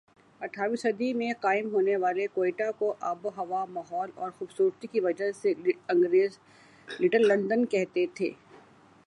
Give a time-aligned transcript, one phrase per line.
[0.41, 4.99] اٹھارہویں صدی میں قائم ہونے والے کوئٹہ کو آب و ہوا ماحول اور خوبصورتی کی
[4.99, 5.53] وجہ سے
[5.87, 6.39] انگریز
[6.87, 8.31] لٹل لندن کہتے تھے